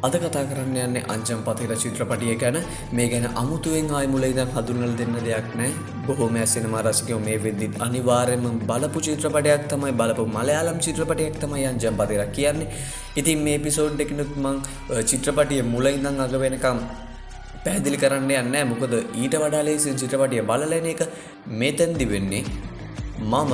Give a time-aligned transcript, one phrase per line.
[0.00, 2.56] අද කතා කරන්න යන්නේ අංචම් පතිර චිත්‍රපටිය ගැන.
[2.92, 5.70] මේ ගැන අමුතුවෙන් ආය මුලයිදන් හඳුනල් දෙන්න දෙයක් නෑ
[6.06, 12.22] බොහෝම ඇසෙන මරසිකයෝ මේ වෙද්දිත් අනිවාර්යම බලපු චිත්‍රපටයක් තමයි බලපු මලයාලම් චිත්‍රපටයක් තමයි අංජම් පතිර
[12.36, 12.68] කියන්නේ.
[13.16, 14.62] ඉතින් මේ පිසෝඩ් එකනුත් මං
[15.10, 16.78] චිත්‍රපටිය මුලයිදං අග වෙනකම්
[17.64, 21.02] පැහැදිලි කරන්න යන්න මොකද ඊට වඩා ලේසින් චිත්‍රපටිය බලලන එක
[21.60, 22.44] මෙතැන්දි වෙන්නේ
[23.24, 23.52] මම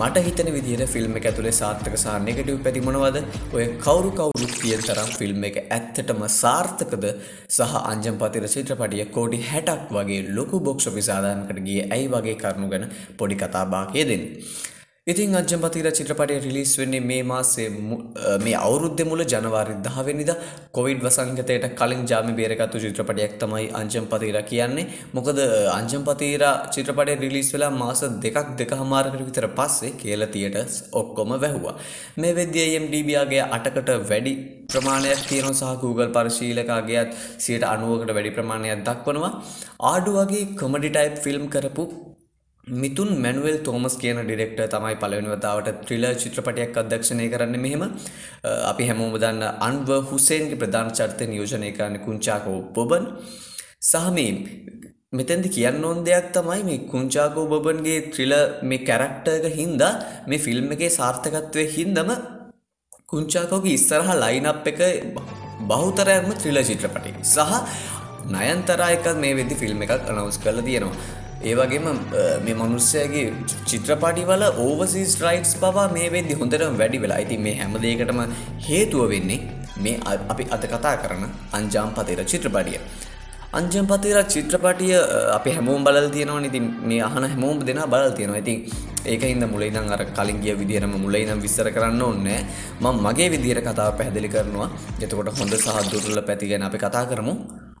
[0.00, 3.18] මට හිතන විදිහට ෆිල්ම් එක ඇතුලේ සාර්ථක සහ නෙගටිව් පැති මොනවද?
[3.56, 7.04] ඔය කවුරු කවුරුත් කියන තරම් ෆිල්ම් එක ඇත්තටම සාර්ථකද?
[7.56, 12.70] සහ අංජම් පතිර චිත්‍රපටිය කෝටි 60ක් වගේ ලොකු බොක්ස් ඔෆිස් ආදායමකට ගියේ ඇයි වගේ කරුණු
[12.72, 12.86] ගැන
[13.18, 14.71] පොඩි කතා බහකය දෙන්නේ?
[15.04, 17.64] ඉතින් අජ්ජම්පතිර චිත්‍රපටය රිලිස් වෙන්නේ මේ මාසේ
[18.44, 20.30] මේ අවුරුද්ධ මුල ජනවාරි දහවෙනිද
[20.76, 24.84] කොවිඩ් වසංගතයට කලින් ජාමි බේරගත්තු චිත්‍රපටයක් තමයි අංජම්පතිර කියන්නේ.
[25.12, 25.40] මොකද
[25.78, 26.44] අංජම්පතිර
[26.76, 31.74] චිත්‍රපටය රිලිස් වෙලා මාස දෙකක් දෙක හමාරකට විතර පස්සේ කියලතියට ඔක්කොම වැැහවා.
[32.18, 34.36] මේ වෙද්‍ය එම්ඩබයාගේ අටකට වැඩි
[34.70, 39.34] ප්‍රමාණයක් තියෙන සහ Google පරිශීලකාගේත් සියට අනුවකට වැඩි ප්‍රමාණයක් දක්වනවා.
[39.92, 41.90] ආඩු වගේ කොමඩි ටයිප් ෆිල්ම් කරපු
[42.66, 47.56] මිතුන් මැනුවල් තෝමස් කියන ඩිරෙක්ට තමයි පලවෙනවතාවට ත්‍රිල චිත්‍රපටයක් අධ්‍යක්ෂණය කරන්න.
[47.58, 47.82] මෙහෙම
[48.70, 53.08] අපි හැමෝම දන්න අන්ව හුසේන්ගේ ප්‍රධාන චර්තය නියෝජනය කරන්න කුංචාකෝ බොබන්.
[53.82, 54.32] සහමී
[55.12, 59.92] මෙතැදි කියන්න ඕන් දෙයක් තමයි මේ කුංචාකෝ බොබන්ගේ ත්‍රිල මේ කැරක්ටර්ක හින්දා
[60.28, 62.12] මේ ෆිල්ම් එකේ සාර්ථකත්වය හින්දම
[63.12, 64.80] කුංචාකෝගේ ඉස්සරහ ලයිනප් එක
[65.68, 67.52] බහුතරයක්ම ත්‍රිල චිත්‍රපටි සහ
[68.36, 71.21] නයන්තරා එකක් මේ වෙදි ෆිල්ම් එකක් අනවස් කරලා තියෙනවා.
[71.50, 71.86] ඒවගේම
[72.46, 73.26] මේ මනුස්සයගේ
[73.70, 77.22] චිත්‍රපටිවල ඕවසිස් රයිට්ස් පවා මේ වෙදදි හොඳට වැඩි වෙලා.
[77.24, 78.20] ඉති මේ හැම දේකටම
[78.68, 79.40] හේතුව වෙන්නේ
[79.84, 79.96] මේ
[80.32, 81.24] අපි අත කතා කරන
[81.58, 82.78] අංජාම් පතේර චිත්‍රපටිය.
[83.58, 84.94] අංජම් පතේර චිත්‍රපටිය
[85.38, 88.38] අපි හැමෝම් බලල් තියෙනවා ඉතින් මේ අහන හැමෝම් දෙෙන බලල් තියෙනවා.
[88.44, 88.58] ඉතින්
[89.04, 92.40] ඒක හිද මුලයිනම් අර කලින් ගිය විදිරම මුලයිනම් විස්සර කරන්න ඕන්නෑ
[92.80, 94.70] ම මගේ විදිර කතාව පැහැදිලි කරනවා.
[95.02, 97.34] එතකොට හොඳ සහ දුරල පැති ගැන අපි කතා කරමු.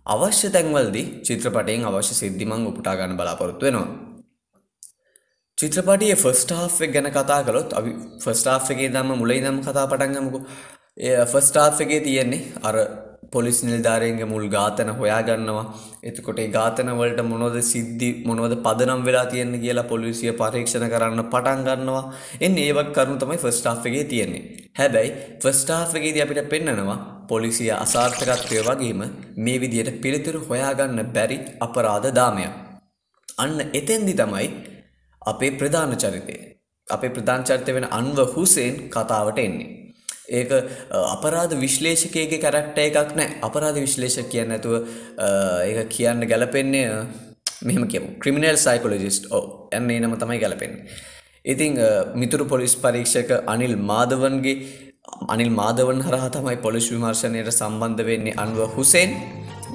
[0.06, 3.88] අවශ්‍ය තැන්වල්දී චිත්‍රපටයෙන් අවශ්‍ය සිද්ධිමං උපුටා ගන්න බලාපොරොත්තු වෙනවා.
[5.58, 10.14] චිත්‍රපටියේ ෆස්ට හාෆ් ගැන කතා කළොත් අපි ෆස්ට හාෆ් එකේ දම්ම මුලයි දම් කතා පටන්
[10.16, 10.40] ගමුකු
[11.26, 12.76] ෆස්ට හාෆ් එකේ තියෙන්නේ අර
[13.30, 15.64] පොලිස් නිල්ධාරයන්ගේ මුල් ඝාතන හොයාගන්නවා
[16.02, 22.04] එතකොට ඝාතනවලට මොනොද සිද්ධි මොනවද පදනම් වෙලා තියෙන්න කියලා පොලිසිය පරීක්ෂණ කරන්න පටන් ගන්නවා
[22.40, 24.44] එන්න ඒවක් කරුණු තමයි ෆස්ට හාෆ් එකේ තියෙන්නේ
[24.74, 29.00] හැබැයි ෆස්ට හාෆ් එකේදී අපිට පෙන්නනවා පොලිසිය අසාර්ථකත්වය වගේම
[29.36, 32.52] මේ විදියට පිළිතුරු හොයාගන්න බැරි අපරාධ දාමයක්.
[33.38, 34.48] අන්න එතෙන්දි තමයි
[35.22, 36.36] අපේ ප්‍රධාන චරිතය.
[36.86, 39.81] අපේ ප්‍රධාන චරිතය වෙන අන්ව හුසේන් කතාවට එන්නේ.
[40.32, 40.50] ඒක
[41.14, 43.28] අපරාධ විශ්ලේෂකයගේ කැරක්ට එකක් නෑ.
[43.48, 44.74] අපරාධ විශ්ලේෂක කියන්න ඇතුව
[45.68, 46.86] ඒ කියන්න ගැලපෙන්නේ
[47.64, 48.08] මෙහම කියමු.
[48.22, 50.86] ක්‍රිමිනල් සයිකොලජිස්ට් ඕ ඇන්නේ නම තමයි ගැලපෙන්නේ.
[51.44, 51.76] ඉතිං
[52.14, 54.56] මිතුරු පොලිස් පරීක්ෂක අනිල් මාධවන්ගේ
[55.28, 59.10] අනිල් මාධවන් හරහ තමයි පොලිස් විමර්ශනයට සම්බන්ධ වෙන්නේ අන්ව හුසේන්.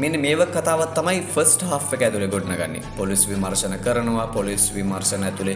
[0.02, 2.81] මෙන්න මේව කතාවත් තමයි ෆස්ට හ් එක ඇතුළේ ගොඩනගන්නේ.
[2.97, 5.56] පොලිස් විමර්ශන කරනවා පොලිස් විමර්ශන ඇතුළේ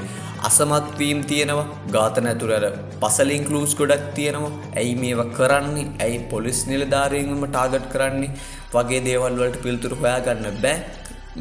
[0.50, 1.66] අසමත්වීම් තියෙනවා
[1.96, 2.66] ගාතන ඇතුළර
[3.04, 4.52] පසලින් කලූස් ගොඩක් තියෙනවා.
[4.80, 5.86] ඇයි මේව කරන්නේ?
[6.06, 8.32] ඇයි පොලිස් නිලධාරීන්ම ටාගට් කරන්නේ?
[8.74, 10.76] වගේ දේවල් වලට පිල්තුරු හොයාගන්න බෑ.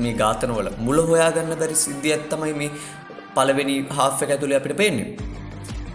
[0.03, 2.71] මේ ගාතනවල මුල හොයාගන්න බැරි සිද්ධියත් තමයි මේ
[3.37, 5.09] පළවෙනි හාෆ් එක ඇතුළේ අපිට පේන්නේ.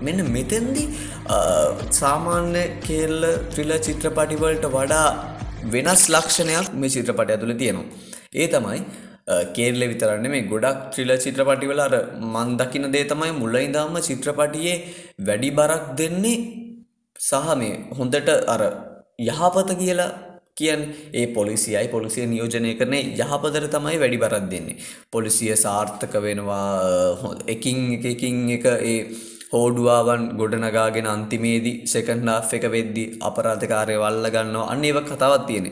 [0.01, 0.89] මෙන්න මෙතෙන්දි
[2.01, 3.21] සාමාන්‍ය කෙල්ල
[3.53, 5.07] ත්‍රිල චිත්‍රපටිවලට වඩා
[5.73, 7.87] වෙනස් ලක්ෂණයක් මේ චිත්‍රපටය ඇතුළ තියෙනවා.
[8.33, 8.79] ඒ තමයි
[9.57, 11.93] කේල්ල විතරන්න මේ ගොඩක් ත්‍රිල චිත්‍රපටිවල අර
[12.33, 14.75] මන් දකින දේ තමයි මුලයිදාම චිත්‍රපටියේ
[15.29, 16.37] වැඩි බරක් දෙන්නේ
[17.19, 18.61] සහ මේ හොඳට අර
[19.27, 20.11] යහපත කියලා
[20.59, 20.81] කියන්
[21.13, 24.77] ඒ පොලිසියයි පොලිසිය නියෝජනය කරනේ යහපදර තමයි වැඩි බරත් දෙන්නේ.
[25.11, 26.67] පොලිසිය සාර්ථක වෙනවා
[27.47, 28.99] එකින් එකකින් එක ඒ
[29.55, 35.67] හෝඩුවාවන් ගොඩනගාගෙන අන්තිමේදී සෙකන්ඩ් නාෆ් එක වෙද්දි අපරාධකාරය වල්ල ගන්නවා අන්න ඒව කතාවත් තියෙන.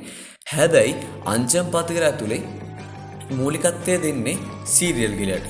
[0.54, 0.94] හැබැයි
[1.34, 2.42] අංචම් පතිකර ඇතුළේ
[3.40, 4.36] මූලිකත්වය දෙන්නේ
[4.76, 5.50] සීරියල් ගිලට.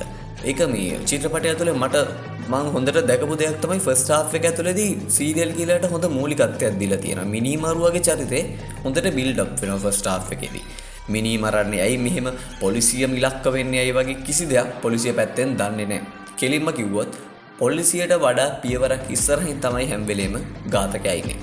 [0.51, 2.05] එක මේ චිත්‍රපටය ඇතුළේ මට
[2.51, 7.21] මං හොඳට දැකපු දෙයක් තමයි ෆස්ට ආ් එක ඇතුළෙදී සීරියල් කියලට හොඳ මූලිකත්වයක් දිල තියෙන
[7.35, 8.43] මිනිමරුවගේ චරිතේ
[8.85, 10.65] හොඳට බිල්ඩක් වෙන ෆස්ට ආ් එකෙදී.
[11.13, 12.27] මිනී මරන්නේ ඇයි මෙහෙම
[12.63, 16.01] පොලිසියම ඉලක්ක වෙන්නේ ඇයි වගේ කිසි දෙයක් පොලිසිය පැත්තෙන් දන්නේ නෑ
[16.41, 17.13] කෙලින්ම කිව්වොත්
[17.59, 20.37] පොලිසියට වඩා පියවරක් ඉස්සරහින් තමයි හැම්වෙලේම
[20.69, 21.37] ගාතකයයින්නේ.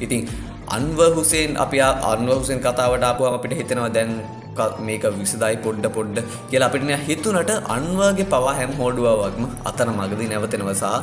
[0.00, 0.22] ඉතින්
[0.68, 4.10] අන්ව හුසේන් අපි අන්ව හුසෙන් කතාවට ආපුවම අපිට හිතෙනවා දැන්
[4.80, 6.18] මේක විසදයි පොඩ්ඩ පොඩ්ඩ
[6.50, 10.96] කියලා අපිට හිතුනට අන්වාගේ පවා හැම් හෝඩුවාවක්ම අතන මගදී නැවතෙනවසා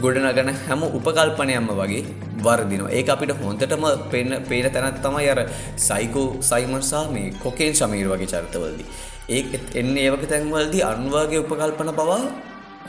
[0.00, 2.02] ගොඩනගන හැම උපකල්පනයම්ම වගේ
[2.40, 5.40] වර්දිනවා ඒ අපිට හොඳටම පෙන්න පේන තැනත් තමයි අර
[5.78, 8.88] සයිකෝ සයිමර්සා මේ කොකේන් සමීර වගේ චරිතවලදී.
[9.28, 9.42] ඒ
[9.74, 12.22] එන්නේ ඒවක තැන්වලදී අන්වාගේ උපකල්පන පවා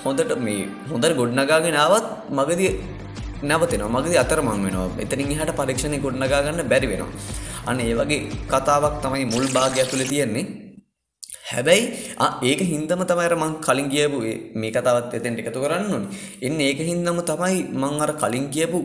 [0.04, 0.62] හොඳට මේ
[0.92, 2.72] හොඳට ගොඩ්නගාගෙන ආවත් මගදී
[3.42, 7.12] නැවතෙන මගද අතර මං වෙනවා එතනින් හට පරීක්ෂණය ගොඩ්නගාගන්න බැරි වෙනවා
[7.66, 10.48] අන්න ඒ වගේ කතාවක් තමයි මුල් භාගය ඇතුළේ තියෙන්නේ
[11.52, 11.84] හැබැයි
[12.44, 14.18] ඒක හින්දම තමයිර මං කලින් කියපු
[14.62, 16.10] මේ කතාවත් එතෙන්ට එකතු කරන්න ඕනේ.
[16.42, 18.80] එන්න ඒක හින්දම තමයි මං අර කලින් කියපු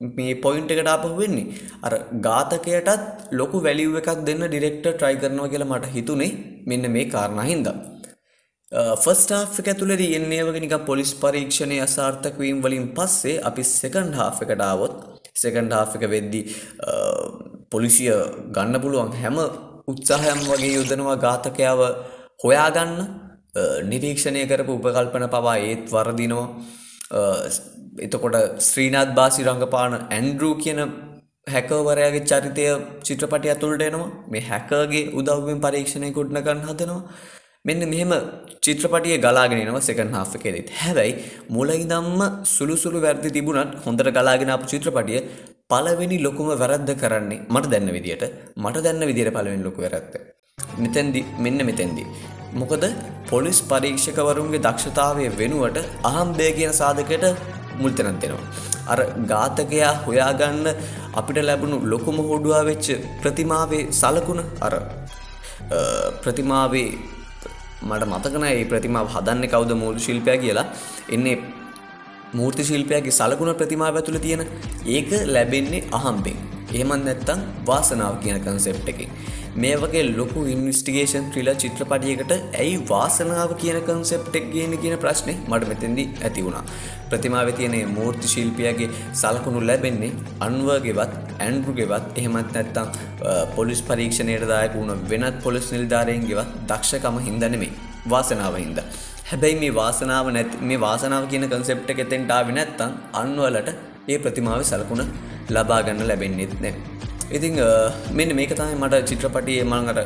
[0.00, 1.46] මේ පොයින්ට් එකට ආපහු වෙන්නේ.
[1.86, 1.92] අර
[2.26, 6.32] ඝාතකයටත් ලොකු වැලියු එකක් දෙන්න ඩිරෙක්ටර් try කරනවා කියලා මට හිතුනේ
[6.70, 7.76] මෙන්න මේ කාරණා හින්දා.
[8.72, 13.62] Uh, ෆස්ට් හාෆ් එක ඇතුළේදී එන්නේ වගේ නිකන් පොලිස් පරීක්ෂණයේ අසාර්ථක වීම වලින් පස්සේ අපි
[13.64, 14.96] සෙකන්ඩ් හාෆ් එකට ආවොත්
[15.34, 16.42] සෙකන්ඩ් හාෆ් එක වෙද්දී
[16.86, 17.28] uh,
[17.70, 18.10] පොලිසිය
[18.56, 19.38] ගන්න පුළුවන් හැම
[19.86, 21.82] උත්සාහයම් වගේ යොදනවා ඝාතකයාව
[22.42, 22.98] හොයාගන්න.
[23.54, 26.46] Uh, නිරීක්ෂණය කරපු උපකල්පන පවා ඒත් වරදිනවා.
[28.00, 30.82] එතකොට ශ්‍රීනාත් බාසි රංගපාන ඇන්ඩරූ කියන
[31.46, 32.66] හැකවරයාගේ චරිතය
[33.06, 34.12] චිත්‍රපටය ඇතුළට එනවා.
[34.28, 37.02] මේ හැකගේ උදව්වෙන් පරීක්ෂණය කුඩ්න ගන්න හදනවා.
[37.68, 38.12] මෙන්න මෙහෙම
[38.64, 40.68] චිත්‍රපටිය ගලාගෙනනවා සෙකන් හාෆ් එකේදීත්.
[40.80, 41.12] හැබැයි
[41.56, 42.20] මුලින්දම්ම
[42.54, 45.20] සුළු සුළු වැරදි තිබුණත් හොඳට ගලාගෙන ආපු චිත්‍රපටිය
[45.72, 48.24] පළවෙනි ලොකුම වැරද්ද කරන්නේ මට දැන්න විදියට
[48.64, 50.14] මට දැන්න විදියට පළවෙනි ලොකු වැරද්ද.
[50.82, 52.04] මෙතෙන්දි මෙන්න මෙතෙන්දි.
[52.60, 52.84] මොකද
[53.30, 55.78] පොලිස් පරීක්ෂකවරුන්ගේ දක්ෂතාවය වෙනුවට
[56.12, 57.26] අහම්බය කියන සාධකයට
[57.80, 58.46] මුල් තැනක් දෙනවා.
[58.92, 59.00] අර
[59.32, 60.66] ඝාතකයා හොයාගන්න
[61.20, 62.86] අපිට ලැබුණු ලොකුම හොඩුවා වෙච්ච
[63.22, 64.74] ප්‍රතිමාවේ සලකුණ අර
[66.24, 66.88] ප්‍රතිමාවේ
[67.82, 70.66] මට මතකන ඒ ප්‍රතිමාව හදන්න කවුද මූල් ශිල්පය කියලා.
[71.08, 71.36] එන්නේ
[72.34, 74.44] මූර්ති ශිල්පයගේ සලකුණ ප්‍රතිමාව ඇතුළ තියෙන
[74.88, 76.38] ඒක ලැබෙන්නේ අහම්බෙන්.
[76.72, 79.10] එහෙමත් නැත්තම් වාසනාව කියන කන්සෙප්ට් එකෙන්.
[79.56, 85.68] මේ වගේ ලොකු ඉන්විස්ටිගේෂන් ත්‍රිලර් චිත්‍රපටයකට ඇයි වාසනාව කියන කන්සෙප්ට් එක ගේන්නේ කියන ප්‍රශ්නේ මට
[85.68, 86.64] මෙතෙන්දී ඇති වුණා.
[87.10, 92.88] ප්‍රතිමාවේ තියෙන මූර්ති ශිල්පියාගේ සලකුණු ලැබෙන්නේ අන්වර්ගේවත් ඇන්ඩ්‍රුගේවත් එහෙමත් නැත්තම්
[93.56, 97.72] පොලිස් පරීක්ෂණයට දායක වුණ වෙනත් පොලිස් නිලධාරීන්ගේවත් දක්ෂකම හින්දා නෙමෙයි.
[98.10, 98.86] වාසනාව හින්දා.
[99.30, 103.70] හැබැයි මේ වාසනාව නැති මේ වාසනාව කියන කන්සෙප්ට් එක එතෙන්ට ආවේ නැත්තම් අන්වලට
[104.08, 105.04] ඒ ප්‍රතිමාවේ සලකුණ
[105.50, 106.80] ලබා ගන්න ලැබෙන්නේත් නැහැ.
[107.30, 107.54] ඉතින්
[108.12, 109.98] මෙන්න මේක තමයි මට චිත්‍රපටියේ මම අර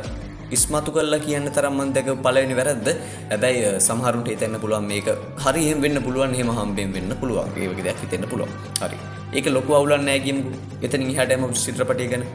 [0.57, 2.89] ඉස්මතු කල්ලා කියන්න තරම් මම දැක පළවෙනි වැරද්ද.
[3.33, 5.09] හැබැයි සමහරුන්ට හිතෙන්න පුළුවන් මේක
[5.45, 7.53] හරි එහෙම වෙන්න පුළුවන් එහෙම හම්බෙන් වෙන්න පුළුවන්.
[7.61, 8.53] ඒ වගේ දෙයක් හිතෙන්න පුළුවන්.
[8.83, 8.99] හරි.
[9.37, 10.61] ඒක ලොකු අවුලක් නෑ කියමුකෝ.
[10.87, 12.27] එතනින් එහාට යමු චිත්‍රපටිය ගැන.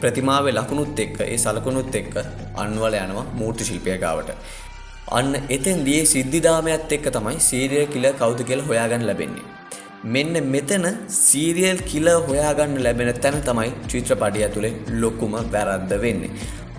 [0.00, 2.14] ප්‍රතිමාවේ ලකුණුත් එක්ක ඒ සලකුණුත් එක්ක
[2.62, 4.30] අන්වල යනවා මූර්ති ශිල්පියා ගාවට.
[5.18, 9.46] අන්න එතෙන්දී සිද්ධිදාමයත් එක්ක තමයි සීරියල් කිලර් කවුද කියලා හොයාගන්න ලැබෙන්නේ.
[10.14, 10.84] මෙන්න මෙතන
[11.20, 16.32] සීරියල් කිලර් හොයාගන්න ලැබෙන තැන තමයි චිත්‍රපටිය ඇතුලේ ලොකුම වැරද්ද වෙන්නේ.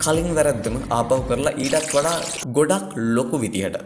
[0.04, 2.18] කලින් වැරද්දම ආපහු කරලා ඊටත් වඩා
[2.58, 3.78] ගොඩක් ලොකු විදිහට.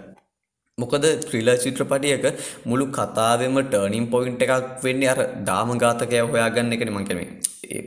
[0.78, 2.26] මොකද ත්‍රිලර් චිත්‍රපටියක
[2.70, 5.20] මුළු කතාවෙම ටර්නින් පොයින්ට් එකක් වෙන්නේ අර
[5.50, 7.30] දාමඝාතකය හොයාගන්න එකනේ මං කියන්නේ.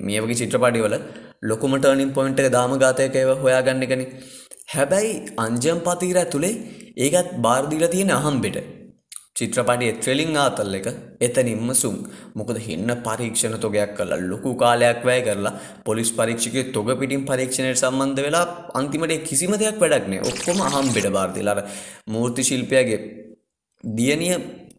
[0.06, 0.96] මේ වගේ චිත්‍රපටිවල
[1.50, 4.08] ලොකුම ටර්නින් පොයින්ට් එක දාමඝාතකයව හොයාගන්න එකනේ.
[4.74, 5.12] හැබැයි
[5.44, 6.54] අංජම් පතීර ඇතුළේ
[7.04, 8.58] ඒකත් බාර්දිල තියෙන අහම්බෙට
[9.36, 10.86] චිත්‍රපටයේ ත්‍රෙලිං ආතල් එක
[11.26, 11.96] එතනින්ම සුම්
[12.38, 14.20] මොකද හින්න පරීක්ෂණ තොගයක් කළා.
[14.30, 15.54] ලොකු කාලයක් වැය කරලා
[15.86, 18.44] පොලිස් පරීක්ෂකයෙක් තොග පිටින් පරීක්ෂණයට සම්බන්ධ වෙලා
[18.80, 20.22] අන්තිමට කිසිම දෙයක් වැඩක් නෑ.
[20.30, 21.54] ඔක්කොම අහම්බෙට බාර්දිලා.
[21.54, 21.60] අර
[22.06, 23.00] මූර්ති ශිල්පියාගේ
[23.84, 24.36] දියණිය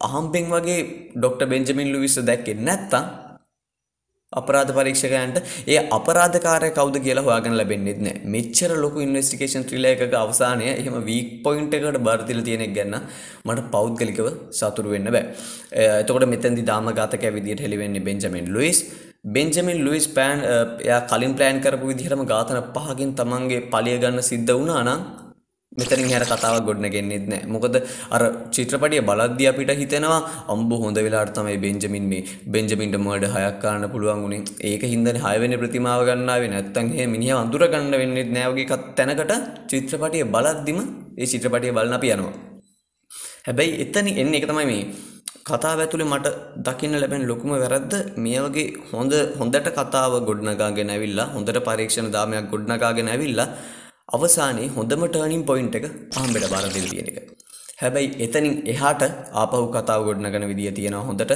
[0.08, 0.80] අහම්බෙන් වගේ
[1.16, 3.25] ඩොක්ටර් බෙන්ජමින් ලුවිස් දැක්කේ නැත්තම්
[4.40, 5.38] අපරාධ පරීක්ෂකයන්ට
[5.72, 8.22] ඒ අපරාධකාරය කවුද කියලා හොයාගන්න ලැබෙන්නේ නැහැ.
[8.34, 12.96] මෙච්චර ලොකු ඉන්වෙස්ටිගේෂන් ත්‍රිලර් එකක අවසානය එහෙම වීක් පොයින්ට් එකකට බර දීලා තියෙන එක ගැන
[13.48, 14.28] මට පෞද්ගලිකව
[14.60, 15.24] සතුටු වෙන්න බෑ.
[16.02, 18.80] එතකොට මෙතෙන්දි දාමඝාතකයා විදියට හෙළි වෙන්නේ Benjamin Louis.
[19.36, 20.42] Benjamin Louis plan
[20.86, 25.00] එයා කලින් ප්ලෑන් කරපු විදිහටම ඝාතන පහකින් තමන්ගේ පලිය ගන්න සිද්ධ වුණා නම්
[25.80, 27.42] මෙතනින් හැර කතාවක් ගොඩනගෙන්නෙත් නෑ.
[27.54, 27.76] මොකද
[28.16, 28.22] අර
[28.56, 30.20] චිත්‍රපටිය බලද්දී අපිට හිතෙනවා
[30.54, 32.22] අම්බ හොඳ වෙලාවට තමයි බෙන්ජමින් මේ
[32.54, 34.42] බෙන්ජමින්ට මර්ඩර් හයක් කරන්න පුළුවන් උනේ.
[34.70, 36.52] ඒක හින්දානේ හයවෙනි ප්‍රතිමාව ගන්න ආවේ.
[36.54, 39.34] නැත්තම් එහෙම මිනිහව අඳුර ගන්න වෙන්නේ නෑ වගේ එකක් තැනකට
[39.72, 40.80] චිත්‍රපටිය බලද්දිම
[41.20, 42.34] ඒ චිත්‍රපටිය බලන අපි යනවා.
[43.46, 44.82] හැබැයි එතන එන්නේ ඒක තමයි මේ
[45.48, 46.28] කතාව ඇතුලේ මට
[46.66, 47.92] දකින්න ලැබෙන ලොකුම වැරද්ද
[48.24, 53.46] මේ වගේ හොඳ හොඳට කතාව ගොඩනගාගෙන ඇවිල්ලා හොඳට පරීක්ෂණ දාමයක් ගොඩනගාගෙන ඇවිල්ලා
[54.08, 55.86] අවසානයේ හොඳම ටර්නින් පොයින්ට් එක
[56.20, 57.16] අහම්බෙට බාර දෙන්න තියෙන එක.
[57.80, 59.02] හැබැයි එතනින් එහාට
[59.42, 61.32] ආපහු කතාව ගොඩනගන විදිය තියෙනවා හොඳට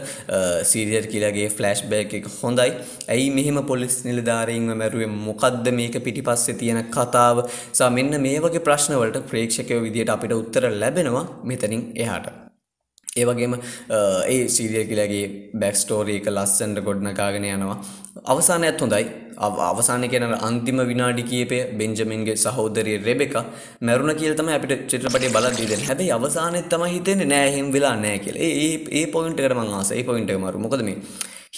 [0.71, 2.71] සීරියල් කිලර්ගේ ෆ්ලෑෂ් බෑක් එක හොඳයි.
[3.15, 7.43] ඇයි මෙහෙම පොලිස් නිලධාරීන්ව මැරුවේ මොකද්ද මේක පිටිපස්සේ තියෙන කතාව?
[7.79, 12.50] සා මෙන්න මේ වගේ ප්‍රශ්න වලට ප්‍රේක්ෂකයෝ විදියට අපිට උත්තර ලැබෙනවා මෙතනින් එහාට.
[13.21, 13.57] ඒ වගේම
[14.29, 17.79] ඒ සීරියල් කිලර්ගේ බෑක් ස්ටෝරි එක ලස්සනට ගොඩනගාගෙන යනවා.
[18.27, 19.05] අවසානයත් හොඳයි.
[19.71, 23.45] අවසානය කියන අන්තිම විනාඩි කීපය බෙන්ජමින්ගේ සහෝදරිය රෙබෙකා
[23.83, 25.89] මැරුණ කියලා තමයි අපිට චිත්‍රපටය බලද්දී දෙන්නේ.
[25.91, 28.43] හැබැයි අවසානයේ තමයි හිතෙන්නේ නෑ එහෙම වෙලා නෑ කියලා.
[28.43, 29.99] ඒ ඒ ඒ පොයින්ට් එකට මං ආසයි.
[29.99, 30.63] ඒ පොයින්ට් එක මාරු.
[30.67, 30.99] මොකද මේ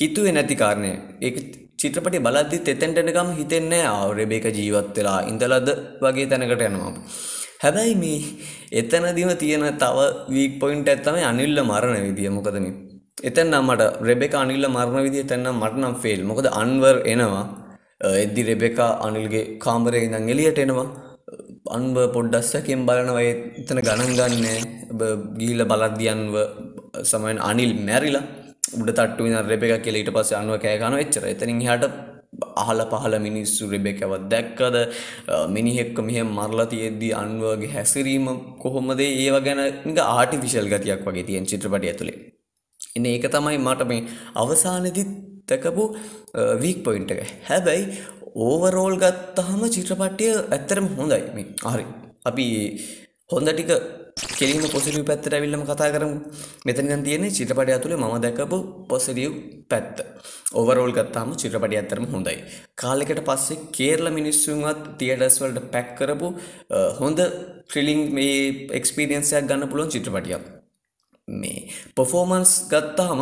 [0.01, 0.97] හිතුවේ නැති කාරණේ.
[1.21, 1.37] ඒක
[1.81, 5.71] චිත්‍රපටය බලද්දිත් එතෙන්ට එනකම් හිතෙන්නේ නෑ ආ රෙබෙක ජීවත් වෙලා ඉඳලාද
[6.05, 6.93] වගේ තැනකට යනවා.
[7.63, 8.21] හැබැයි මේ
[8.81, 9.99] එතනදිම තියෙන තව
[10.37, 12.31] වීක් පොයින්ට් එකක් තමයි අනිල්ල මරණ විදිය.
[12.37, 12.75] මොකද මේ
[13.29, 16.21] එතන නම් මට රෙබෙක අනිල්ල මරණ විදිය එතන නම් මට නම් ෆේල්.
[16.31, 17.45] මොකද අන්වර් එනවා
[18.25, 20.89] එද්දි රෙබෙකා අනිල්ගේ කාමරේ ඉඳන් එලියට එනවා
[21.77, 24.47] අන්ව පොඩ්ඩස්සකින් බලනවා ඒ එතන ගණන් ගන්න
[25.41, 26.35] ගීල බලද්දියන්ව
[27.11, 28.25] සමයන් අනිල් මැරිලා
[28.81, 31.25] උඩ තට්ටු වින රෙබෙක කියලා ඊට පස්සේ අන්ව කෑ ගන්නවා එච්චර.
[31.35, 32.12] එතනින් එහාට
[32.63, 34.77] අහල පහල මිනිස්සු රෙබෙකව දැක්කද
[35.57, 38.27] මිනිහෙක්ක මෙහෙම මරලා තියෙද්දි අන්වගේ හැසිරීම
[38.63, 42.19] කොහොමද ඒව ගැන නිකන් ආටිෆිෂල් ගතියක් වගේ තියෙන චිත්‍රපටය ඇතුලේ.
[42.97, 44.03] එන්න ඒක තමයි මට මේ
[44.43, 45.07] අවසානයේදී
[45.49, 45.85] දැකපු
[46.63, 47.23] වීක් පොයින්ට් එක.
[47.49, 47.85] හැබැයි
[48.47, 51.47] ඕවරෝල් ගත්තහම චිත්‍රපටය ඇත්තරම හොඳයි මේ.
[51.73, 51.85] හරි.
[52.31, 52.47] අපි
[53.33, 53.71] හොඳ ටික
[54.17, 56.17] කෙලින්ම පොසිටිව් පැත්තට ඇවිල්ලාම කතා කරමු.
[56.67, 58.59] මෙතන දැන් තියෙන්නේ චිත්‍රපටය ඇතුලේ මම දැකපු
[58.91, 59.33] පොසිටිව්
[59.71, 59.97] පැත්ත.
[60.59, 62.39] ඕවරෝල් ගත්තාම චිත්‍රපටය ඇත්තරම හොඳයි.
[62.83, 66.29] කාලෙකට පස්සේ කේරළ මිනිස්සුන්වත් තියටර්ස් වලට පැක් කරපු
[67.01, 67.21] හොඳ
[67.71, 68.35] ත්‍රිලිං මේ
[68.81, 70.45] එක්ස්පීරියන්ස් එකක් ගන්න පුළුවන් චිත්‍රපටියක්.
[71.29, 73.21] මේ පොෆෝමන්ස් ගත්තාම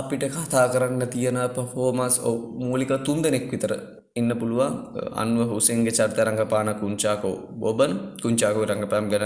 [0.00, 2.16] අපිට කතා කරන්න තියෙන පෆෝමන්ස්
[2.62, 3.72] මූලික තුන් දෙනෙක් විතර
[4.20, 4.74] ඉන්න පුළුවන්.
[5.22, 7.92] අන්ව හුසෙන්ගේ චරිත රංගපාන කුංචාකෝ බොබන්
[8.22, 9.24] කුංචාකෝ රංගපෑම් ගැන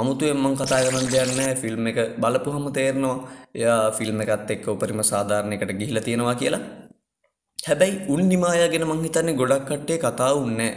[0.00, 1.56] අමුතුවෙන් මං කතා කරන්න දෙයක් නැහැ.
[1.62, 3.16] ෆිල්ම් එක බලපුවම තේරෙනවා.
[3.54, 6.62] එයා ෆිල්ම් එකත් එක්ක උපරිම සාධාරණයකට ගිහිලා තියෙනවා කියලා.
[7.58, 10.72] හැබැයි උන්නිමායා ගැන මං හිතන්නේ ගොඩක් කට්ටිය කතා වුන්නේ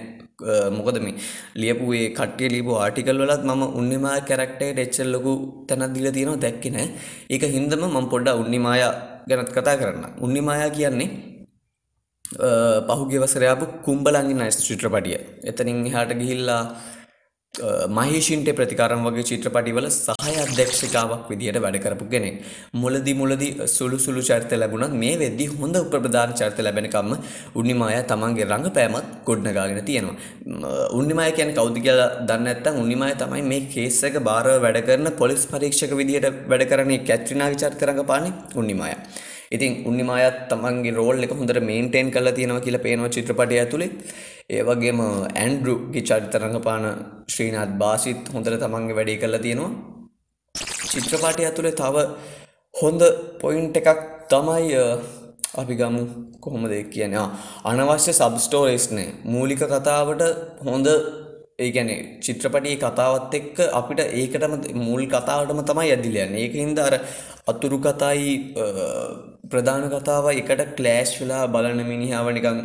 [0.77, 1.15] මොකද මේ
[1.61, 5.33] ලියපු ඒ කට්ටිය ලියපු ආටිකල් වලත් මම උන්නිමාය කැරක්ටරයට එච්චර ලොකු
[5.67, 6.41] තැනක් දීලා තියෙනවා.
[6.45, 6.87] දැක්කේ නෑ
[7.33, 8.93] ඒක හින්දම මම පොඩ්ඩක් උන්නිමායා
[9.29, 11.09] ගැනත් කතා කරන්න උන්නිමායා කියන්නේ
[12.89, 15.19] පහුගිය වසර ආපු කුම්බලංගි නයිස් චිත්‍රපටිය.
[15.43, 16.63] එතනින් එහාට ගිහිල්ලා
[17.89, 22.35] මහේෂින්ට ප්‍රතිකාරම් වගේ චිත්‍රපටිවල සහය අධ්‍යක්ෂකාවක් විදිහට වැඩ කරපු කෙනෙක්.
[22.73, 27.11] මුලදි මුලදි සුළු සුළු චරිත ලැබුණත් මේ වෙද්දි හොඳ උප්‍රධාන චරිත ලැබෙනකම්ම
[27.55, 30.15] උන්නිමාය තමන්ගේ රංගපෑමත් ගොඩනගාගෙන තියෙනවා.
[30.99, 35.43] උන්නිමාය කියන්නේ කවුද කියලා දන්නේ නැත්නම් උන්නිමාය තමයි මේ කේස් එක බාරව වැඩ කරන පොලිස්
[35.45, 38.95] පරීක්ෂක විදිහට වැඩ කරන්නේ කැට්රිනාගේ චරිත රංගපාන්නේ උන්නිමාය.
[39.51, 43.89] ඉතින් උන්නිමායත් තමන්ගේ රෝල් එක හොඳට මේන්ටේන් කරලා තියෙනවා කියලා පේනවා චිත්‍රපටය ඇතුලේ.
[44.53, 44.99] ඒ වගේම
[45.43, 46.85] ඇන්ඩ්‍රුගේ චරිත රංගපාන
[47.33, 49.71] ශ්‍රීනාත් බාසිත් හොඳට තමන්ගේ වැඩේ කරලා තියෙනවා.
[50.91, 51.95] චිත්‍රපටය ඇතුලේ තව
[52.75, 53.01] හොඳ
[53.41, 53.99] පොයින්ට් එකක්
[54.31, 54.77] තමයි
[55.61, 56.03] අපි ගමු
[56.43, 57.25] කොහොමද කියන්නේ
[57.71, 60.23] අනවශ්‍ය සබ් ස්ටෝරීස් නේ මූලික කතාවට
[60.67, 60.87] හොඳ
[61.63, 64.53] ඒ කියන්නේ චිත්‍රපටයේ කතාවත් එක්ක අපිට ඒකටම
[64.85, 66.43] මුල් කතාවටම තමයි ඇදිලා යන්නේ.
[66.45, 66.95] ඒකින්ද අර
[67.51, 68.31] අතුරු කතයි
[69.51, 72.57] ප්‍රධාන කතාව එකට ක්ලෑෂ් වෙලා බලන මිනිහාව නිකන්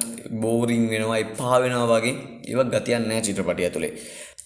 [0.43, 2.15] බෝරිං වෙනවා එපා වෙනවා වගේ
[2.51, 3.93] ඒවක් ගතියක් නැහැ චිත්‍රපටිය ඇතුලේ.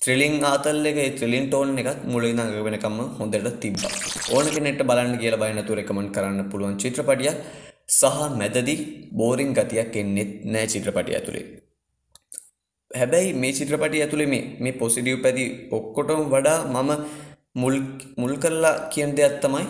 [0.02, 3.92] ත්‍රිලිං ආතල් එක ඒ ත්‍රිලිං ටෝන් එකත් මුලින් ඉඳන් වෙනකම්ම හොඳට තිබ්බා.
[4.34, 7.38] ඕන කෙනෙක්ට බලන්න කියලා බය නැතුව රෙකමන්ඩ් කරන්න පුළුවන් චිත්‍රපටියක්
[7.98, 8.78] සහ මැදදී
[9.20, 11.44] බෝරිං ගතියක් එන්නේ නැහැ චිත්‍රපටිය ඇතුලේ.
[12.90, 15.44] හැබැයි මේ චිත්‍රපටිය ඇතුලේ මේ මේ පොසිටිව් පැති
[15.78, 16.90] ඔක්කොටම වඩා මම
[17.60, 17.76] මුල්
[18.20, 19.66] මුල් කරලා කියන දෙයක් තමයි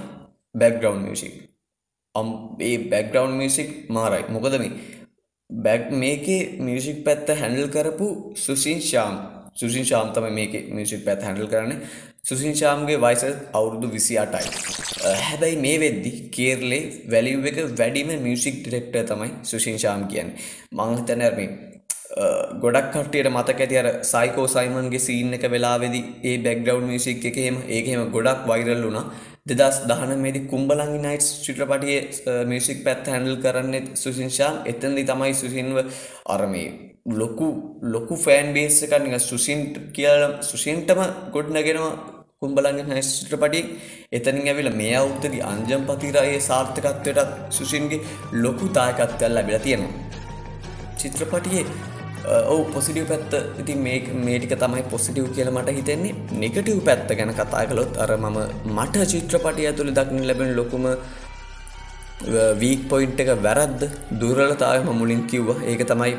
[0.54, 1.34] බැක්ග්‍රවන්් මියසික්
[2.14, 4.24] ඒ බැක්ග්‍රවන්් මියසික් මාරයි.
[4.34, 4.72] මොකද මේ
[5.50, 9.14] බැක් මේකේ මියසික් පැත්ත හැඩල් කරපු සුසින් ශාම්
[9.54, 11.78] සුසින් ශාම් තම මේක මියසික් පැත් හැඩල් කරන්නේ.
[12.24, 14.46] සුසින් ශාම්ගේ වයිස අවුරුදු විසි අටයි
[15.22, 16.82] හැබැයි මේ වෙද්දි කේරලේ
[17.14, 20.36] වැලිව් එක වැඩිම මියසික් ඩිරෙක්ටර් තමයි සුසින් ශාම් කියන්නේ.
[20.72, 21.48] මංහිතනැර්මේ
[22.62, 26.00] ගොඩක් කටියට මතක ඇති අර සයිකෝ සයිමන්ගේ සීන් එක වෙලාවෙදි
[26.30, 29.04] ඒ බැක්ග්‍රවන්් මියසික් එකහෙම ඒකහෙම ගොඩක් වෛරල් වුණා.
[29.46, 35.78] දෙදස් දහනමේදි කුම්ඹලංගි නයිට් චිත්‍රපටියේ මියසික් පැත් හැන්ඩල් කරන්නේ සුසින්ශාන් එතන්දි තමයි සුසින්ව
[36.26, 36.68] අරමේ
[37.06, 37.48] ලොකු
[37.84, 39.60] ලොකු ෆෑන් බේස් එකක් නික සුසින්
[39.92, 41.00] කියල සුසින්ටම
[41.32, 41.92] ගොඩ්නගෙනවා
[42.40, 43.64] කුම්ඹලංගි නයිස් චිත්‍රපටිය.
[44.12, 48.04] එතනින් ඇවිල මේ අවුත්තදි අංජම් පතිරයේ සාර්ථකත්වයටත් සුසින්ගේ
[48.44, 49.94] ලොකු දායකත්වයල් ලැබිලා තියෙනවා.
[50.96, 51.89] චිත්‍රපටියේ
[52.52, 53.32] ඔවු පොසිටිව් පැත්ත.
[53.62, 56.14] ඉතින් මේ මේටික තමයි පොසිටිව් කියල මට හිතෙන්නේ.
[56.42, 58.38] නිකටව් පැත්ත ගැන කතා කළොත් අර මම
[58.76, 60.84] මට චිත්‍රපටිය ඇතුළි දක්න ලැබෙන ලොකුම
[62.62, 63.88] වීක් පොයින්ට් එක වැරද්ද?
[64.20, 65.48] දුරලතාවම මුලින් කිව්ව.
[65.70, 66.14] ඒක තමයි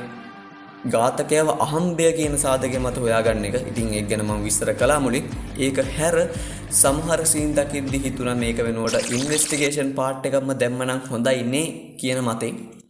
[0.93, 3.55] ගාතකයව අහම්බය කියන සාධක මත හොයාගන්න එක.
[3.71, 5.25] ඉතින් එක් ගැන මං විස්තර කලා මුලින්.
[5.65, 6.15] ඒක හැර
[6.81, 11.67] සමහර සීන් දකිද්දි හිතුන මේක වෙනුවට ඉන්වස්ටිගේෂන් පාට් එකක්ම දැම්මනම් හොඳයින්නේ
[12.01, 12.80] කියන මතේ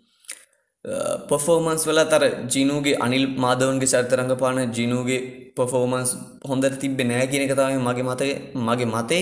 [1.29, 2.23] පොෆෝමන්ස් වල තර
[2.53, 5.19] ජිනුගේ අනිල් මාදවන්ගේ චරිතරංගපාන ජිනුගේ
[5.57, 6.11] පොෆෝමන්ස්
[6.49, 8.29] හොඳට තිබ්බෙ නෑ කියන එක තමයි මගේ මතය.
[8.67, 9.21] මගේ මතේ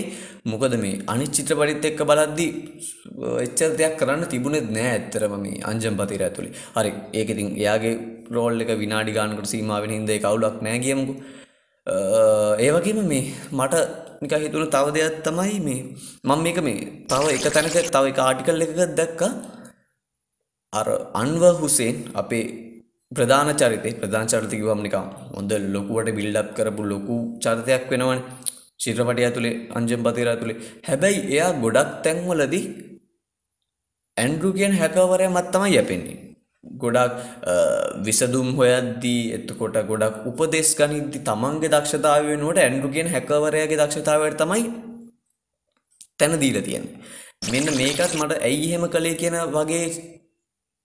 [0.52, 2.46] මොකද මේ අනිත් චිත්‍රපටිත් එක්ක බලද්දි
[3.44, 7.94] එච්චර දෙයක් කරන්න තිබුණෙත් නෑ ඇත්තරම මේ අංජම් පතිර ඇතුළේ හරි ඒක ඉතින් එයාගේ
[8.36, 11.16] රෝල් එක විනාඩි ගානකට සීමාව වෙන හින්දා ඒක අවුලක් නෑ කියමුකෝ.
[12.64, 13.22] ඒ වගේම මේ
[13.60, 13.84] මට
[14.22, 15.80] නික හිතුණ තව දෙයක් තමයි මේ
[16.24, 19.32] මම මේක මේ තව එක තැනක තව එක ආටිකල් එකක දැක්කා.
[20.72, 20.86] අර
[21.22, 22.44] අන්ව හුසේන් අපේ
[23.12, 28.22] ප්‍රධාන චරිතේ ප්‍රධාන චරිත කිව්වම නිකන් හොඳ ලොකුවට බිල්ඩ් අප් කරපු ලොකු චරිතයක් වෙනවනේ.
[28.82, 30.58] චිත්‍රපටය ඇතුලේ අංජම් බතිරා ඇතුලේ.
[30.88, 32.64] හැබැයි එයා ගොඩක් තැන්වලදී
[34.16, 36.18] ඇන්ඩ්‍රු කියන හැකවරයා මත් තමයි යැපෙන්නේ.
[36.82, 37.14] ගොඩක්
[38.06, 44.64] විසදුම් හොයද්දී එතකොට ගොඩක් උපදෙස් ගනිද්දි තමන්ගේ දක්ෂතාව වෙනුවට ඇන්ඩ්‍රු කියන හැකවරයාගේ දක්ෂතාවයට තමයි
[46.18, 46.94] තැන දීලා තියෙන්නේ.
[47.52, 49.84] මෙන්න මේකත් මට ඇයි එහෙම කළේ කියන වගේ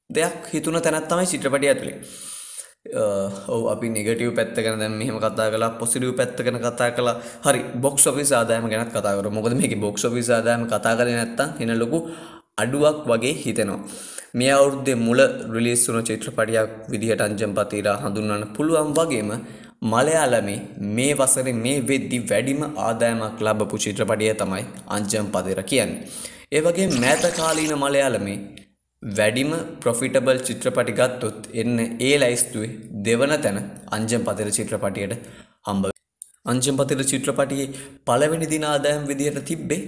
[0.10, 1.98] දෙයක් හිතුන තැනත් තමයි චිත්‍රපටිය ඇතුලේ.
[3.48, 7.16] ඔව් අපි නෙගටිව් පැත්ත ගැන දැන් මෙහෙම කතා කළා පොසිටිව් පැත්ත ගැන කතා කළා.
[7.46, 9.36] හරි බොක්ස් ඔෆිස් ආදායම ගැනත් කතා කරමු.
[9.38, 11.98] මොකද මේකේ බොක්ස් ඔෆිස් ආදායම කතා කරේ නැත්තම් එන ලොකු
[12.58, 13.80] අඩුවක් වගේ හිතෙනවා.
[14.34, 15.20] මේ අවුරුද්දේ මුල
[15.56, 19.32] රිලීස් වුණු චිත්‍රපටියක් විදිහට අංජම් පතීරා හඳුන්වන්න පුළුවන් වගේම
[19.94, 20.60] මලයාලමේ
[20.98, 24.64] මේ වසරේ මේ වෙද්දි වැඩිම ආදායමක් ලබපු චිත්‍රපටිය තමයි
[24.98, 26.02] අංජම් පතිර කියන්නේ.
[26.52, 28.38] ඒ වගේ මෑත කාලීන මලයාලමේ
[29.06, 32.72] වැඩිම ප්‍රොෆිටබල් චිත්‍රපටි ගත්තොත් එන්න ඒ ලයිස්තුවේ
[33.08, 33.58] දෙවන තැන
[33.98, 35.14] අංජම් පතිර චිත්‍රපටියට
[35.68, 35.84] හම්බ.
[36.46, 37.68] අංජම් පතිර චිත්‍රපටියේ
[38.06, 39.82] පළවෙනි දින ආදායම් විදිහට තිබ්බේ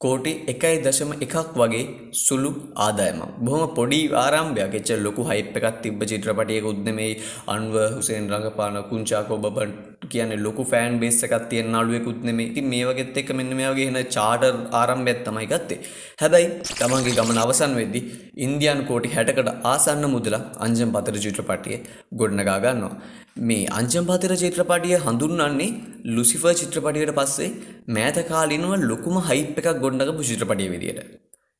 [0.00, 1.84] කෝටි එකයි දශම එකක් වගේ
[2.18, 7.14] සුළු ආදායම බොහොම පොඩි ආරම්භයක් එච්ච ලොකු හයිප් එකක් තිබ්බ චිත්‍රපටියකුත් නෙමෙයි
[7.48, 9.72] අන්ව හුසේන් රඟපාන කුංචාකෝ බබන්
[10.06, 12.50] කියන්නේ ලොකු ෆෑන් බේස් එකක් තියෙන නළුවෙකුත් නෙමෙයි.
[12.50, 15.82] ඉතින් මේ වගේත් එක්ක මෙන්න මේ වගේ එන චාටර් ආරම්භයක් තමයි ගත්තේ.
[16.20, 18.04] හැබැයි තමන්ගේ ගමන අවසන් වෙද්දී
[18.46, 21.80] ඉන්දියානු කෝටි 60කට ආසන්න මුදලක් අංජම් පතර චිත්‍රපටියේ
[22.14, 22.94] ගොඩනගා ගන්නවා.
[23.36, 25.68] මේ අංජම් පතර චිත්‍රපටිය හඳුන්වන්නේ
[26.16, 27.48] ලුසිෆර් චිත්‍රපටියට පස්සේ
[27.88, 31.00] මෑත කාලිනව ලොකුම හයිප් එකක් ගොඩනගපු චිත්‍රපටිය විදියට.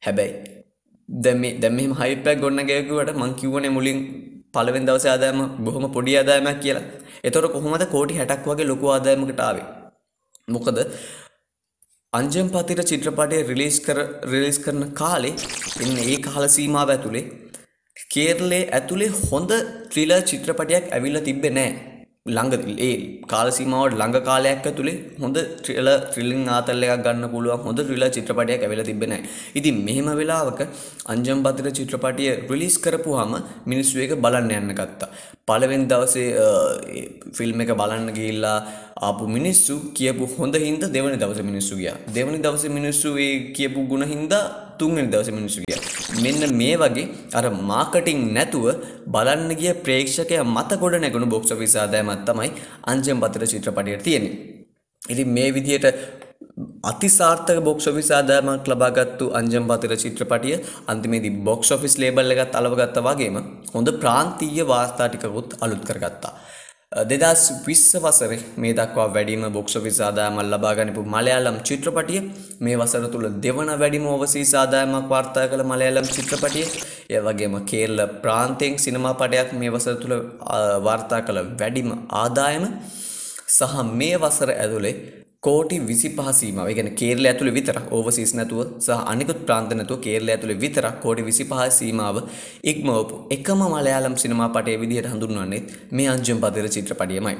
[0.02, 0.33] හැබැයි
[1.09, 3.99] දැන් මේ දැන් මෙහෙම හයිප් එකක් ගොඩනගයකුවට මං කිව්වනේ මුලින්
[4.54, 6.87] පළවෙනි දවසේ ආදායම බොහොම පොඩි ආදායමක් කියලා.
[7.25, 9.66] එතකොට කොහොමද කෝටි 60ක් වගේ ලොකු ආදායමකට ආවේ?
[10.49, 10.78] මොකද
[12.12, 13.99] අංජම් පතිර චිත්‍රපටය රිලීස් කර
[14.33, 15.35] රිලීස් කරන කාලේ
[15.85, 17.25] එන්න ඒ කාල සීමාව ඇතුලේ
[18.15, 19.53] කේරළේ ඇතුලේ හොඳ
[19.93, 21.95] ත්‍රිලර් චිත්‍රපටයක් ඇවිල්ලා තිබ්බේ නැහැ.
[22.35, 22.95] ළඟ ඒ
[23.33, 28.88] කාලසීමාවට ළඟ කාලයක් ඇතුලේ හොඳ ත්‍රිල ත්‍රිලින් ආතල් එකක් ගන්න පුළුවන් හොඳ ත්‍රිලර් චිත්‍රපටයක් ඇවිල්ලා
[28.91, 29.31] තිබ්බේ නැහැ.
[29.59, 30.61] ඉතින් මෙහෙම වෙලාවක
[31.15, 33.33] අංජම් බද්දර චිත්‍රපටිය රිලීස් කරපුවාම
[33.73, 35.11] මිනිස්සු ඒක බලන්න යන්න ගත්තා.
[35.49, 36.29] පළවෙනි දවසේ
[37.38, 38.59] ෆිල්ම් එක බලන්න ගිහිල්ලා
[39.09, 41.97] ආපු මිනිස්සු කියපු හොඳ හින්දා දෙවනි දවසේ මිනිස්සු ගියා.
[42.16, 44.44] දෙවනි දවසේ මිනිස්සු ඒ කියපු ಗುಣ හින්දා
[44.81, 45.76] තුන්වෙනි දවසේ මිනිස්සු ගියා.
[46.24, 47.07] මෙන්න මේ වගේ
[47.38, 48.66] අර මාකටිං නැතුව
[49.14, 52.50] බලන්න ගිය ප්‍රේක්ෂකයා මත ගොඩ නැගුණු බොක්ස් ඔෆිස් ආදායමක් තමයි
[52.92, 54.35] අංජම් පතර චිත්‍රපටයට තියෙන්නේ.
[55.02, 55.87] ඉතින් මේ විදිහට
[56.90, 60.57] අතිසාර්ථක බොක්ස් ඔෆිස් ආදායමක් ලබාගත්තු අංජම් පතර චිත්‍රපටිය
[60.92, 63.38] අන්තිමේදී බොක්ස් ඔෆිස් ලේබල් එකත් අලවගත්තා වගේම
[63.74, 66.35] හොඳ ප්‍රාන්තීය වාර්තා ටිකකුත් අලුත් කරගත්තා.
[66.92, 72.20] දෙදස් විස්ස වසරේ මේ දක්වා වැඩිම බොක්ෂොෆිස් ආදායමක් ලබා ගනිපු මලයාලම් චිත්‍රපටිය.
[72.61, 76.64] මේ වසර තුළ දෙවන වැඩිම ඕවසීස් ආදායමක් වාර්තා කළ මලයාලම් චිත්‍රපටිය.
[77.11, 80.16] ඒ වගේම කේරළ ප්‍රාන්තයෙන් සිනමාපටයක් මේ වසර තුළ
[80.81, 81.90] වාර්තා කළ වැඩිම
[82.22, 82.64] ආදායම.
[83.49, 89.40] සහ මේ වසර ඇතුලේ කෝටි විසි පහසීමාව ගැන කේරල ඇතුළ විතර ඕවසිස් නැතුව සහ අනිකුත්
[89.46, 92.16] ප්‍රාන්ත නැතුව කේරල ඇතුළ විතර කෝටි විසි පහසීමාව
[92.64, 97.37] ඉක්මවපු එකම මලයාලම් සිනමා පටය විදිහයට හඳුන්වන්නේ මේ අංජම් පදිර චිත්‍රපටියමයි.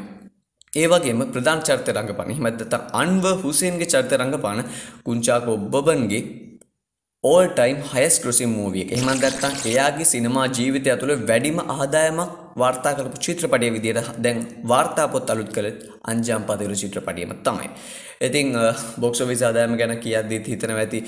[0.73, 4.65] ඒ වගේම ප්‍රධාන චරිත රංගපාන හිමැත්තත අන්ව හුසේන්ගේ චරිත රංගපාන
[5.05, 6.23] කුංචාකෝ බබන්ගේ
[7.25, 12.95] ඕල් ටයිම් හයස් ක්‍රසිම් මූවිය එක එහෙමත් නැත්නම් එයාගේ සිනමා ජීවිතය ඇතුළේ වැඩිම ආදායමක් වාර්තා
[12.99, 14.39] කරපු චිත්‍රපටය විදිහට දැන්
[14.73, 15.69] වාර්තා පොත් අලුත් කළ
[16.13, 17.69] අංජම් පදිරු චිත්‍රපටියම තමයි.
[18.29, 18.47] ඉතින්
[19.05, 21.01] බොක්ස් ඔෆිස් ආදායම ගැන කියද්දිත් හිතනවා ඇති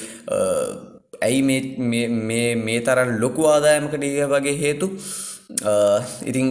[1.28, 1.40] ඇයි
[1.92, 4.88] මේ මේ තරම් ලොකු ආදායමකට වගේ හේතු?
[6.30, 6.46] ඉතින්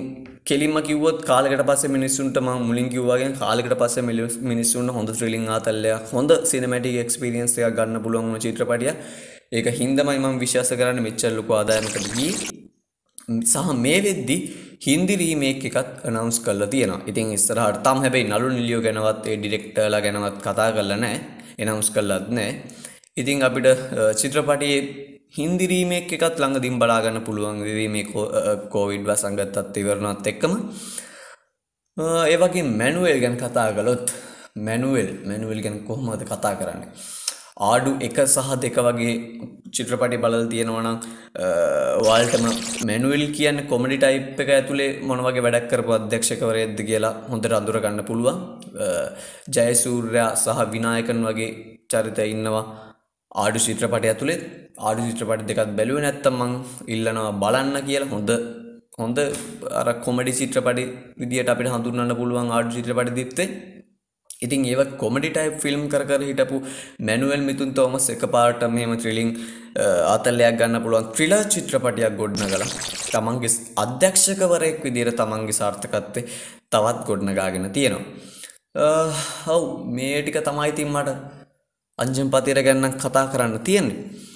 [0.49, 4.03] කෙලින්ම කිව්වොත් කාලෙකට පස්සේ මිනිස්සුන්ට මම මුලින් කිව්වාගෙන් කාලෙකට පස්සේ
[4.51, 8.95] මිනිස්සුන්ට හොඳ ත්‍රිලිං ආතල්ලයක් හොඳ සිනමැටික් එක්ස්පීරියන්ස් එකක් ගන්න පුළුවන් වුණ චිත්‍රපටියක්.
[9.57, 12.33] ඒක හින්දමයි මම විශ්වාස කරන්නේ මෙච්චර ලොකු ආදායමකට ගියේ.
[13.51, 14.37] සහ මේ වෙද්දි
[14.81, 17.01] හින්දි රීමේක් එකත් අනවුන්ස් කරලා තියෙනවා.
[17.09, 21.19] ඉතින් ඉස්සරහට තාම හැබැයි නළු නිලියෝ ගැනවත් ඒ ඩිරෙක්ටර්ලා ගැනවත් කතා කරලා නැහැ.
[21.59, 22.53] එනවුන්ස් කරලත් නැහැ.
[23.17, 23.67] ඉතින් අපිට
[24.21, 24.81] චිත්‍රපටියේ
[25.37, 28.05] හින්දි රීමේක් එකත් ළඟදින් බලා ගන්න පුළුවන් වෙවි මේ
[28.73, 30.53] කෝවිඩ් වසංගතත් ඉවරනවත් එක්කම.
[32.31, 34.13] ඒ වගේ මැනුවෙල් ගැන කතා කළොත්
[34.67, 36.91] මැනුවෙල් මැනුවෙල් ගැන කොහොමද කතා කරන්නේ?
[37.65, 39.13] ආඩු එක සහ දෙක වගේ
[39.75, 40.97] චිත්‍රපටි බලල් තියෙනවනම්
[42.07, 42.45] වාල්ටම
[42.89, 48.37] මැනුවල් කියන්න කොමඩි ටයිප් එක ඇතුළේ මොනවගේ වැඩක් කරපු අධ්‍යක්ෂකවරයද්ද කියලා හොඳට අඳුර ගන්න පුළුවන්.
[49.55, 51.49] ජයසූර්යා සහ විනායකන් වගේ
[51.93, 52.65] චරිත ඉන්නවා
[53.43, 54.39] ආඩු චිත්‍රපටය ඇතුළේ
[54.89, 56.53] ආඩු චිත්‍රපටි දෙකත් බැලුව නැත්තම් මං
[56.95, 58.11] ඉල්ලනවා බලන්න කියලා.
[58.13, 58.31] හොඳ
[59.01, 59.17] හොඳ
[59.79, 60.85] අර කොමඩි චිත්‍රපටි
[61.21, 63.49] විදිට අපිට හඳුන්න්න පුළුවන් ආඩු චිත්‍රපටි දිත්තේ.
[64.45, 66.57] ඉතින් ඒව කොමඩි ටයිප් ෆිල්ම් කර කර හිටපු
[67.07, 69.31] මැනුවල් මිතුන් තෝමස් එක පාට මෙම ත්‍රිලිං
[70.13, 72.65] ආතල්ලයක් ගන්න පුළුවන් ත්‍රිලා චිත්‍රපටයක් ගොඩ්න කළ
[73.13, 73.51] තමන්ගේ
[73.83, 76.27] අධ්‍යක්ෂකවරයෙක් විදිර තමන්ගේ සාර්ථකත්තේ
[76.71, 78.05] තවත් ගොඩ්නගාගෙන තියෙනවා.
[79.53, 79.63] ඔව්
[79.95, 81.17] මේ ටික තමයි තින් මට
[81.99, 84.26] අංජම් පතිර ගැන්න කතා කරන්න තියෙන්නේ.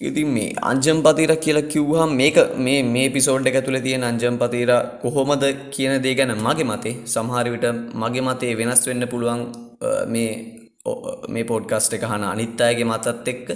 [0.00, 4.70] ඉතින් මේ අංජම්පතිර කියලා කිව්හම් මේක මේ මේ පිසෝඩ් එක තුළ තියෙන අංජම්පතිර
[5.02, 6.94] කොහොමද කියන දේ ගැන මගේ මතේ.
[7.06, 7.66] සමහරවිට
[8.02, 9.42] මගේ මතේ වෙනස් වෙන්න පුළුවන්
[10.14, 10.30] මේ
[11.28, 13.48] මේ පෝඩ්කස්ට එක හන අනිත්තායගේ මතත් එක්ක.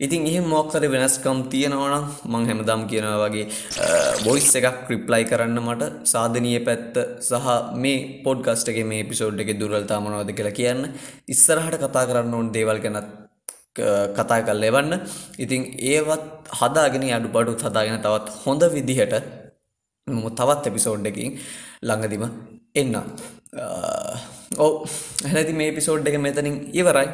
[0.00, 3.46] ඉතින් එහෙම මොක්කර වෙනස්කම් තියෙනවනම් මං හැමදම් කියනවා වගේ
[4.26, 5.92] බොයිස් එකක් ක්‍රිප්ලයි කරන්න මට.
[6.12, 7.48] සාධනීය පැත්ත සහ
[7.84, 10.84] මේ පොඩ්ගස්ට එක මේ පිසෝඩ් එක දුරල්තා මනවද කියලා කියන්න.
[11.34, 13.27] ඉස්සරහට කතා කරන්න ඕන් දේවල් ගැනත්
[14.18, 14.92] කතා කල් එවන්න.
[15.38, 15.62] ඉතින්
[15.92, 19.16] ඒවත් හදාගෙන අඩු බඩුත් හදාගෙන තවත් හොඳ විදිහට
[20.38, 21.32] තවත් එපිසෝඩ්ඩකින්
[21.82, 22.24] ළඟදිම
[22.74, 22.94] එන්න.
[24.58, 24.70] ඕ
[25.24, 27.08] හැනති මේ පිසෝඩ් එක මෙතනින් ඉවරයි.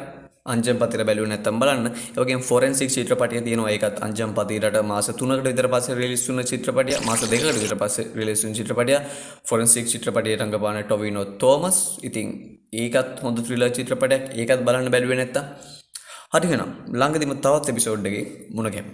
[0.45, 1.87] අංජම් පතිර බැලු නැතම් බලන්න.
[2.21, 3.71] යගේ ෆොරන්සික් චිත්‍රපටිය තියෙනවා.
[3.71, 6.97] ඒකත් අංජම් පතිරට මාස තුනකට විතර පස රිලිස්සුන චිත්‍රපටිය.
[7.07, 8.99] මාස දෙකට විතර පස රිලෙසුන් චිත්‍රපටිය.
[9.49, 11.79] ෆොරන්සික් චිත්‍රපටිය රඟපාන ටොවිනෝ තෝමස්.
[12.03, 12.27] ඉතින්
[12.73, 14.23] ඒකත් හොඳ ත්‍රිල චිත්‍රපටයක්.
[14.35, 15.45] ඒකත් බලන්න බැලුව නැත්තා
[16.35, 18.87] හරිහෙනම් ළඟදිම තවත් එපිසෝඩ්ඩගේ මුණගැම්